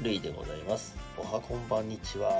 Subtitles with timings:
[0.00, 0.94] るいでございます。
[1.16, 2.30] おはこんばんにちは。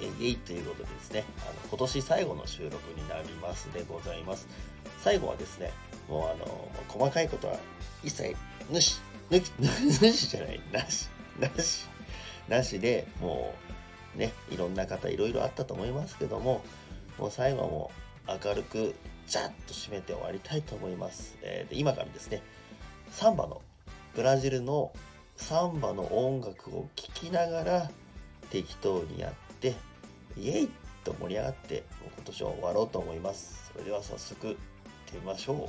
[0.00, 4.46] イェイイェイということでですね、あの今年最後の収録になりますでございます。
[4.98, 5.72] 最後はですね、
[6.08, 7.56] もうあの、細かいことは
[8.04, 8.36] 一切、
[8.70, 9.00] ぬし、
[9.30, 11.08] 抜き、 ぬしじゃない、なし、
[11.40, 11.86] なし、
[12.46, 13.52] なしで、も
[14.14, 16.62] う、ね、いろんな方いろいろあったと思いますけども、
[17.18, 17.90] もう最後はも
[18.28, 18.94] う明るく、
[19.26, 21.36] ジャッと締めて終わりたいと思います。
[21.42, 22.42] えーで今からですね、
[23.10, 23.60] サンバの、
[24.14, 24.92] ブラジルの
[25.38, 27.90] サンバの音楽を聴きながら
[28.50, 29.74] 適当にやって
[30.36, 30.68] イエイ
[31.04, 31.84] と盛り上がって
[32.16, 33.70] 今年は終わろうと思います。
[33.72, 34.58] それでは早速行って
[35.14, 35.68] みましょう。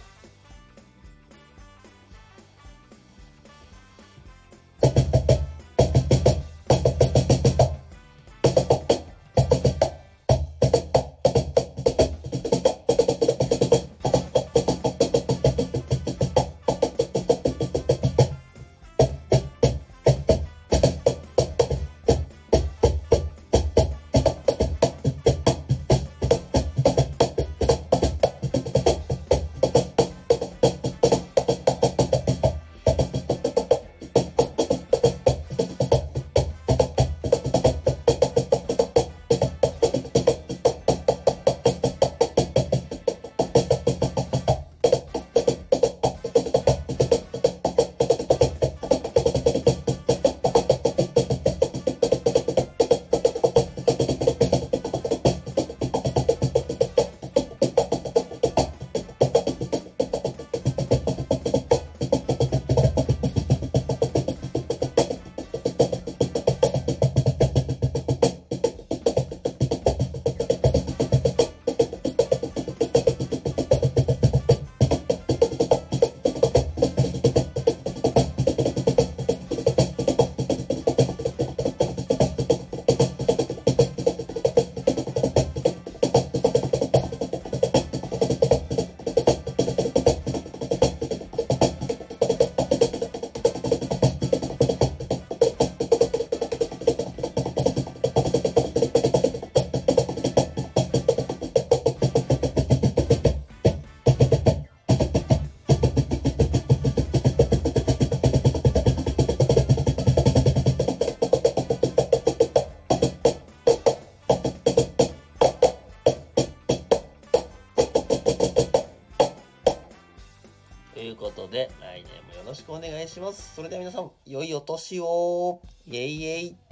[121.19, 123.53] ことで来年もよろしくお願いします。
[123.55, 125.59] それでは皆さん良いお年を。
[125.85, 126.68] イエイイェイ。